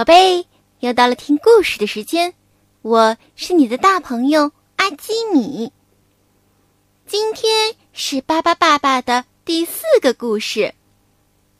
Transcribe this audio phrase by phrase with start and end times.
[0.00, 0.46] 宝贝，
[0.78, 2.32] 又到了听故事的时间，
[2.80, 5.74] 我是你的大朋友阿基米。
[7.06, 10.74] 今天是巴巴爸爸的第四个故事，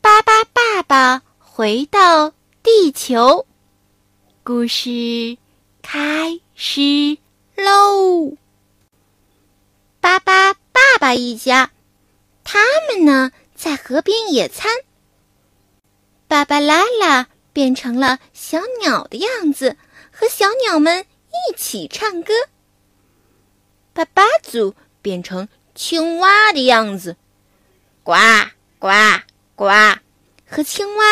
[0.01, 2.33] 巴巴爸爸回到
[2.63, 3.45] 地球。
[4.43, 5.37] 故事
[5.83, 7.19] 开始
[7.55, 8.35] 喽！
[9.99, 11.69] 巴巴爸爸一家，
[12.43, 12.57] 他
[12.89, 14.71] 们呢在河边野餐。
[16.27, 19.75] 芭芭拉拉变成了小鸟的样子，
[20.11, 21.05] 和小鸟们
[21.49, 22.33] 一起唱歌。
[23.93, 27.17] 巴巴祖变成青蛙的样子，
[28.03, 28.13] 呱
[28.79, 28.87] 呱
[29.55, 29.67] 呱，
[30.47, 31.03] 和青蛙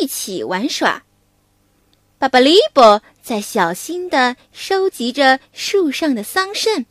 [0.00, 1.04] 一起玩耍。
[2.18, 6.84] 巴巴利波在小心地收集着树上的桑葚，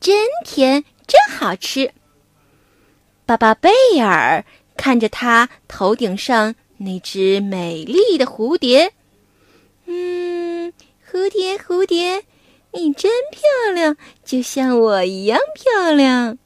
[0.00, 1.92] 真甜，真好吃。
[3.24, 4.44] 巴巴贝尔
[4.76, 6.54] 看着他头顶上。
[6.80, 8.92] 那只美丽的蝴蝶，
[9.86, 10.72] 嗯，
[11.10, 12.24] 蝴蝶，蝴蝶，
[12.70, 16.38] 你真漂亮，就像我一样漂亮。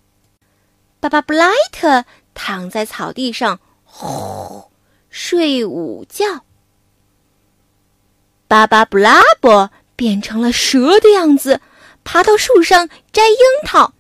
[1.01, 4.71] 巴巴布莱特躺在草地上，呼，
[5.11, 6.45] 睡午觉。
[8.49, 11.61] 巴巴布拉伯变成了蛇的样子，
[12.05, 13.93] 爬到树上摘樱桃。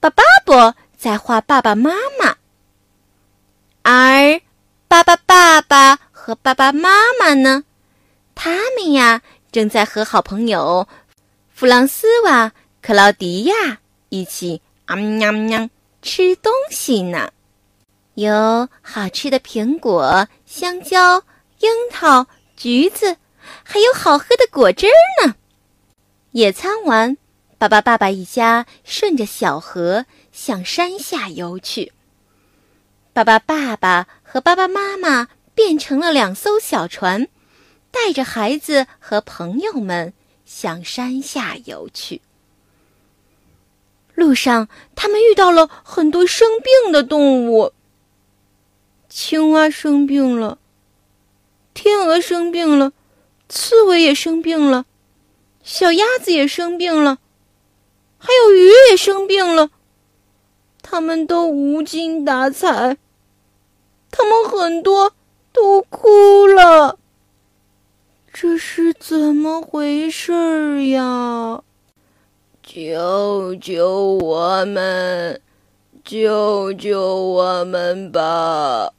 [0.00, 2.36] 巴巴伯在画爸爸妈妈，
[3.82, 4.40] 而。
[4.90, 7.62] 爸爸、爸爸和爸爸妈妈呢？
[8.34, 10.88] 他们呀，正在和好朋友
[11.54, 12.50] 弗朗斯瓦、
[12.82, 15.70] 克劳迪亚一起啊喵喵
[16.02, 17.30] 吃东西呢。
[18.14, 21.22] 有好吃的苹果、香蕉、
[21.60, 23.16] 樱桃、橘子，
[23.62, 24.88] 还有好喝的果汁
[25.24, 25.36] 呢。
[26.32, 27.16] 野餐完，
[27.58, 31.92] 爸爸、爸爸一家顺着小河向山下游去。
[33.20, 37.28] 爸爸、爸爸和爸爸妈妈变成了两艘小船，
[37.90, 40.14] 带着孩子和朋友们
[40.46, 42.22] 向山下游去。
[44.14, 47.74] 路上，他们遇到了很多生病的动物。
[49.10, 50.56] 青蛙生病了，
[51.74, 52.94] 天鹅生病了，
[53.50, 54.86] 刺猬也生病了，
[55.62, 57.18] 小鸭子也生病了，
[58.16, 59.68] 还有鱼也生病了。
[60.80, 62.96] 他们都无精打采，
[64.10, 65.12] 他们很多
[65.52, 66.98] 都哭了。
[68.32, 71.62] 这是怎么回事儿呀？
[72.62, 75.40] 救救我们！
[76.04, 78.92] 救救我们吧！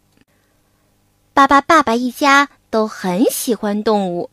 [1.34, 4.30] 巴巴爸爸一家都很喜欢动物，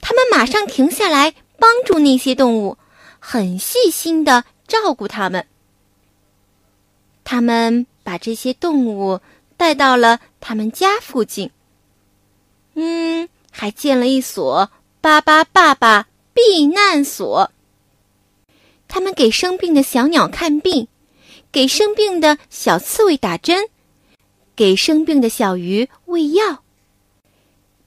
[0.00, 2.76] 他们马上停下来帮助那些动物，
[3.18, 5.46] 很细心的照顾它们。
[7.22, 9.20] 他们把这些动物
[9.62, 11.48] 带到了他们家附近。
[12.74, 14.68] 嗯，还建了一所
[15.00, 17.52] 巴巴爸爸避难所。
[18.88, 20.88] 他们给生病的小鸟看病，
[21.52, 23.68] 给生病的小刺猬打针，
[24.56, 26.64] 给生病的小鱼喂药。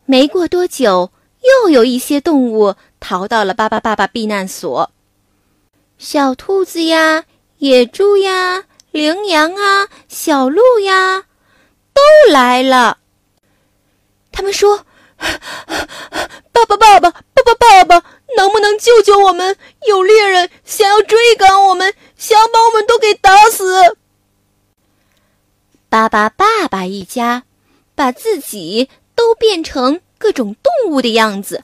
[0.06, 1.12] 没过多久，
[1.42, 4.90] 又有一些动物逃到了巴巴爸爸避难所。
[5.98, 7.26] 小兔子呀，
[7.58, 8.64] 野猪呀。
[8.92, 11.26] 羚羊啊，小鹿呀，
[11.96, 13.00] 都来了。
[14.32, 14.86] 他们说
[16.52, 19.58] ：“爸爸，爸爸，爸爸，爸爸，能不能救救我们？
[19.88, 23.98] 有猎人想要追赶我们，想把我们都给打死。”
[25.88, 27.44] 巴巴爸爸一家
[27.96, 31.64] 把自己都变成各种动物的样子，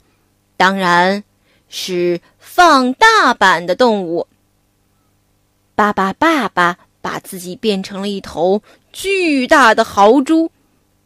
[0.55, 1.25] 当然
[1.67, 4.27] 是放大版的动物。
[5.75, 6.77] 巴巴爸爸。
[7.03, 8.61] 把自己变成了一头
[8.93, 10.51] 巨大的豪猪，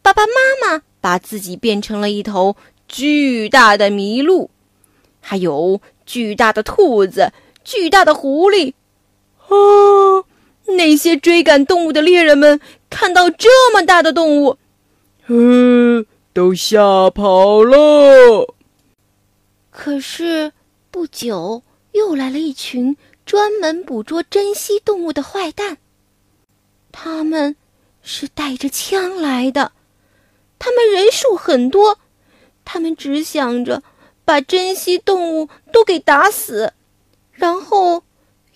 [0.02, 0.34] 爸爸妈
[0.76, 2.56] 妈把自己变成了一头
[2.88, 4.50] 巨大的麋鹿，
[5.22, 7.32] 还有巨大的兔子、
[7.64, 8.74] 巨大的狐狸。
[9.48, 10.26] 啊！
[10.68, 12.60] 那些追赶动物的猎人们
[12.90, 14.58] 看到这么大的动物，
[15.28, 16.04] 嗯，
[16.34, 18.56] 都吓跑了。
[19.70, 20.52] 可是
[20.90, 21.62] 不久，
[21.92, 25.78] 又来了一群专门捕捉珍稀动物的坏蛋。
[26.92, 27.56] 他们
[28.08, 29.72] 是带着枪来的，
[30.60, 31.98] 他们人数很多，
[32.64, 33.82] 他们只想着
[34.24, 36.72] 把珍稀动物都给打死，
[37.32, 38.04] 然后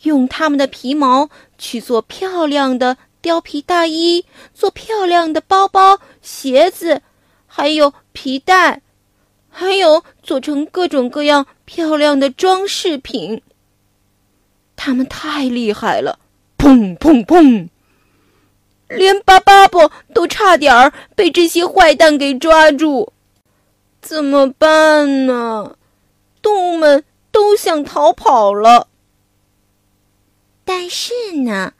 [0.03, 4.23] 用他们的皮毛去做漂亮的貂皮大衣，
[4.53, 7.01] 做漂亮的包包、鞋子，
[7.47, 8.81] 还有皮带，
[9.49, 13.41] 还有做成各种各样漂亮的装饰品。
[14.75, 16.19] 他们太厉害了！
[16.57, 17.67] 砰砰砰！
[18.89, 23.13] 连巴巴布都差点儿被这些坏蛋给抓住。
[24.01, 25.75] 怎么办呢？
[26.41, 28.87] 动物们都想逃跑了。
[30.63, 31.13] 但是
[31.43, 31.73] 呢，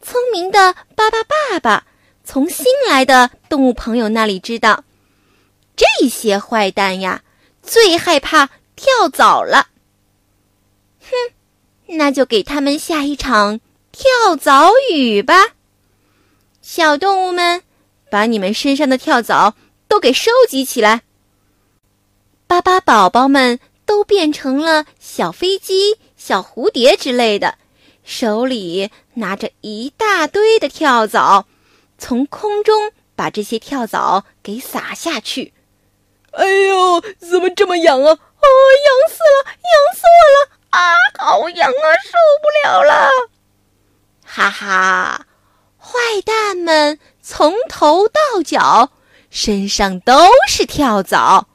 [0.00, 1.86] 聪明的巴巴爸爸
[2.22, 4.84] 从新来的动物朋友那里知道，
[5.76, 7.22] 这些坏蛋呀，
[7.62, 9.66] 最害怕跳蚤了。
[11.00, 11.34] 哼，
[11.86, 13.60] 那就给他们下一场
[13.90, 15.34] 跳蚤雨吧。
[16.62, 17.62] 小动物们，
[18.10, 19.54] 把你们身上的跳蚤
[19.88, 21.02] 都给收集起来。
[22.46, 27.56] 巴巴宝宝们都变成了小飞机、小蝴蝶之类的，
[28.04, 31.46] 手里拿着一大堆的跳蚤，
[31.96, 35.52] 从空中把这些跳蚤给撒下去。
[36.32, 38.12] 哎呦，怎么这么痒啊！
[38.12, 38.46] 啊，
[38.86, 40.50] 痒死了，痒死我了！
[40.70, 42.12] 啊，好痒啊，受
[42.42, 43.10] 不了了！
[44.24, 45.26] 哈哈，
[45.90, 48.90] 坏蛋们从头到脚
[49.28, 50.14] 身上都
[50.48, 51.48] 是跳蚤。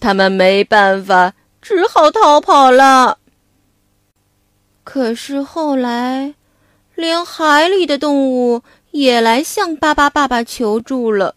[0.00, 3.18] 他们没办法，只好逃跑了。
[4.82, 6.34] 可是后来，
[6.96, 11.36] 连海里的动物也来向巴巴爸爸求助了。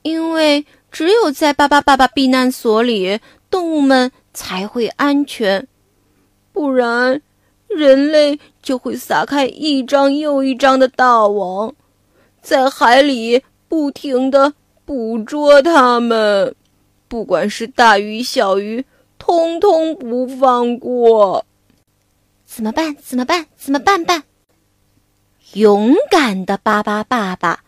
[0.00, 3.20] 因为只有在巴巴爸爸避难所里，
[3.50, 5.68] 动物们才会安全，
[6.54, 7.20] 不然
[7.68, 11.74] 人类就会撒开一张又一张的大网，
[12.40, 14.54] 在海里不停的
[14.84, 16.54] 捕捉它们。
[17.08, 18.84] 不管是大鱼小鱼，
[19.18, 21.44] 通通不放过。
[22.44, 22.96] 怎么办？
[22.96, 23.46] 怎么办？
[23.56, 24.04] 怎么办？
[24.04, 24.24] 办！
[25.54, 27.64] 勇敢的巴巴爸爸，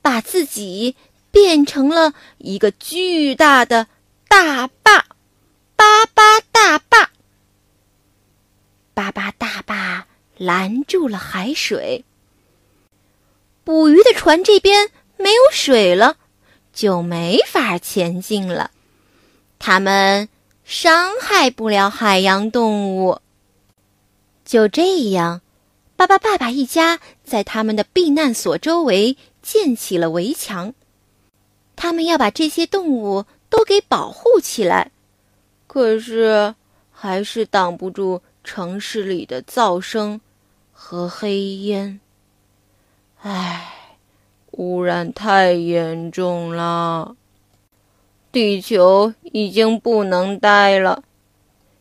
[0.00, 0.96] 把自己
[1.30, 3.86] 变成了一个巨大的
[4.28, 5.04] 大坝，
[10.36, 12.04] 拦住了海水。
[13.64, 16.16] 捕鱼的船这边没有水了，
[16.72, 18.70] 就没法前进了。
[19.58, 20.28] 他们
[20.64, 23.20] 伤害不了海洋动物。
[24.44, 25.40] 就这样，
[25.96, 30.74] 巴巴爸爸一家在他们的避难所周围建起了围墙。
[31.74, 34.92] 他们要把这些动物都给保护起来，
[35.66, 36.54] 可是
[36.92, 40.20] 还是挡不住城市里的噪声
[40.78, 41.98] 和黑烟。
[43.22, 43.72] 唉，
[44.52, 47.16] 污染太严重了。
[48.30, 51.02] 地球已经不能待了，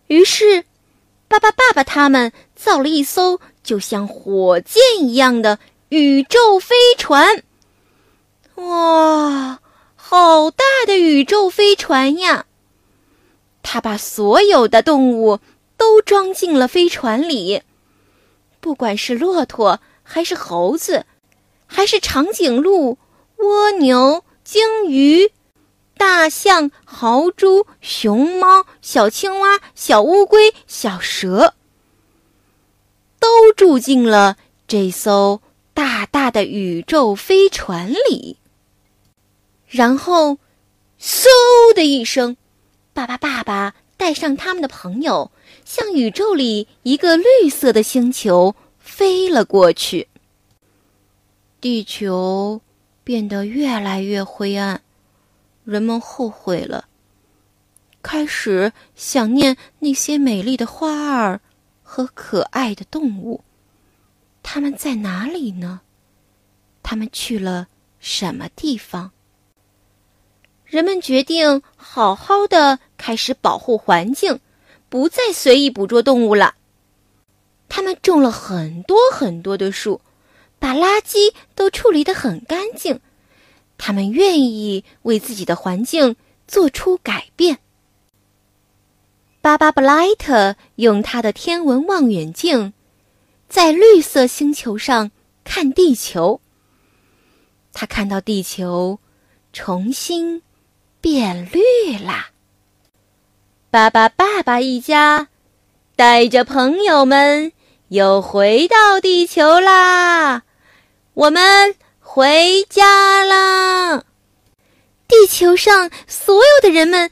[0.08, 0.64] 于是，
[1.28, 5.60] 巴巴爸爸他们造了一艘就像火箭一样的
[5.90, 7.44] 宇宙飞船。
[8.56, 9.60] 哇，
[9.96, 12.46] 好大的宇宙飞船呀！
[13.62, 15.40] 他把所有的动物
[15.76, 17.62] 都装进了飞船里，
[18.66, 21.06] 不管是骆驼，还是猴子，
[21.68, 22.98] 还是长颈鹿、
[23.38, 25.32] 蜗牛、鲸鱼。
[25.96, 31.54] 大象、豪猪、熊猫、小青蛙、小乌龟、小蛇，
[33.20, 34.36] 都住进了
[34.68, 35.44] 这艘
[35.76, 38.40] 大大的宇宙飞船里。
[39.68, 40.40] 然后，
[41.00, 41.28] 嗖
[41.76, 42.36] 的一声，
[42.94, 45.32] 爸爸爸爸带上他们的朋友，
[45.64, 50.08] 向宇宙里一个绿色的星球飞了过去。
[51.62, 52.62] 地球
[53.04, 54.82] 变得越来越灰暗。
[55.64, 56.88] 人们后悔了，
[58.04, 61.42] 开始想念那些美丽的花儿
[61.82, 63.44] 和可爱的动物。
[64.44, 65.82] 他们在哪里呢？
[66.84, 67.68] 他们去了
[68.00, 69.12] 什么地方？
[70.76, 74.42] 人们决定好好的开始保护环境，
[74.90, 76.56] 不再随意捕捉动物了。
[77.70, 80.02] 他们种了很多很多的树，
[80.60, 83.00] 把垃圾都处理得很干净。
[83.78, 87.60] 他们愿意为自己的环境做出改变。
[89.40, 92.74] 巴巴布莱特用他的天文望远镜，
[93.48, 95.12] 在绿色星球上
[95.46, 96.42] 看地球。
[97.72, 99.00] 他看到地球
[99.54, 100.42] 重新
[101.06, 102.30] 变绿啦。
[103.70, 105.28] 巴巴爸爸一家
[105.96, 107.52] 带着朋友们
[107.90, 110.42] 又回到地球啦。
[111.14, 111.76] 我们。
[112.00, 114.04] 回家啦！
[115.06, 117.10] 地球上所有的人们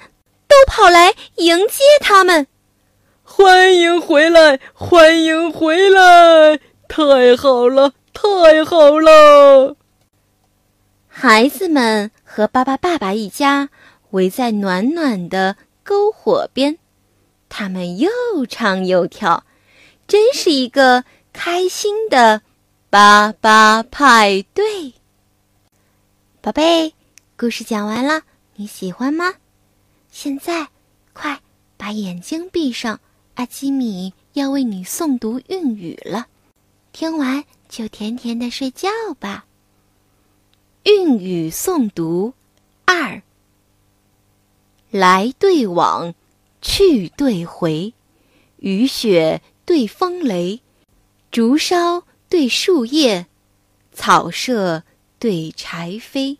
[0.47, 2.47] 都跑来迎接他们，
[3.21, 6.57] 欢迎回来，欢迎回来！
[6.88, 9.75] 太好了，太好了！
[11.09, 13.67] 孩子们和巴巴爸爸一家
[14.13, 16.77] 围在暖暖的篝火边，
[17.50, 18.10] 他们又
[18.48, 19.43] 唱又跳，
[20.08, 22.41] 真是一个开心的。
[22.91, 24.93] 巴巴派对，
[26.41, 26.93] 宝贝，
[27.36, 28.22] 故事讲完了，
[28.55, 29.34] 你喜欢吗？
[30.12, 30.67] 现在，
[31.12, 31.41] 快
[31.75, 33.00] 把眼睛闭上，
[33.34, 36.27] 阿基米要为你诵读韵语了。
[36.91, 38.88] 听完就甜甜的睡觉
[39.20, 39.46] 吧。
[40.84, 42.36] 韵语诵读：
[44.93, 46.13] 来对往，
[46.62, 47.95] 去对回，
[48.57, 50.62] 雨雪对风雷，
[51.31, 53.25] 竹梢对树叶，
[53.91, 54.83] 草舍
[55.17, 56.38] 对柴扉。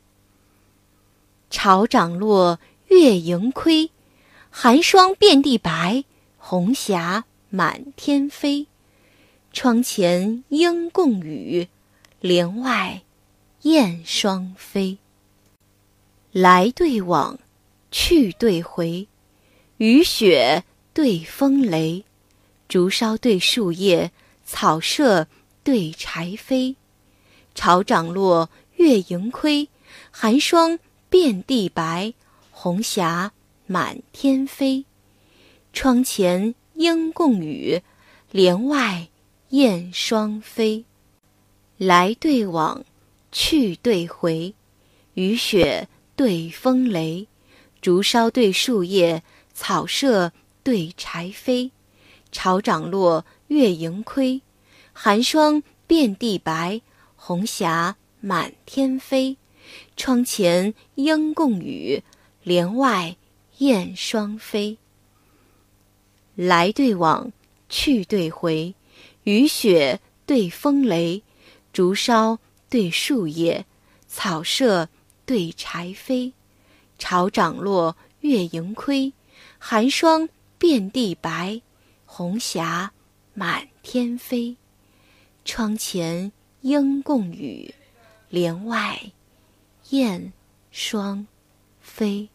[1.50, 3.90] 潮涨落，月盈亏，
[4.52, 6.04] 寒霜遍地白，
[6.38, 8.68] 红霞满天飞。
[9.52, 11.68] 窗前莺共语，
[12.22, 13.02] 帘外。
[13.64, 15.00] 燕双飞，
[16.32, 17.40] 来对往，
[17.94, 19.08] 去对回，
[19.78, 20.64] 雨雪
[20.96, 22.04] 对风雷，
[22.68, 24.12] 竹梢对树叶，
[24.44, 25.28] 草舍
[25.64, 26.76] 对柴扉。
[27.54, 29.70] 潮涨落，月盈亏，
[30.10, 32.16] 寒霜遍地白，
[32.50, 33.32] 红霞
[33.68, 34.86] 满天飞。
[35.72, 37.80] 窗前莺共语，
[38.32, 39.08] 帘外
[39.50, 40.84] 燕双飞。
[41.78, 42.84] 来对往。
[43.32, 44.54] 去对回，
[45.16, 47.28] 雨雪对风雷，
[47.84, 49.24] 竹梢对树叶，
[49.54, 50.32] 草舍
[50.64, 51.72] 对柴扉。
[52.32, 54.42] 潮涨落，月盈亏，
[54.94, 56.80] 寒霜遍地白，
[57.18, 59.36] 红霞满天飞。
[59.98, 62.02] 窗前莺共语，
[62.44, 63.18] 帘外
[63.58, 64.78] 燕双飞。
[66.36, 67.34] 来对往，
[67.68, 68.74] 去对回，
[69.26, 71.22] 雨雪对风雷，
[71.74, 72.40] 竹梢。
[72.70, 73.66] 对树叶，
[74.08, 74.88] 草舍
[75.26, 76.32] 对柴扉，
[76.98, 79.14] 潮涨落，月盈亏，
[79.58, 81.62] 寒霜遍地白，
[82.06, 82.92] 红霞
[83.34, 84.56] 满天飞。
[85.46, 86.32] 窗前
[86.62, 87.74] 莺共语，
[88.30, 89.12] 帘外
[89.90, 90.32] 燕
[90.72, 91.28] 双
[91.82, 92.30] 飞。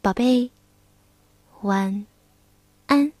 [0.00, 0.50] 宝贝，
[1.62, 2.06] 晚
[2.86, 3.12] 安。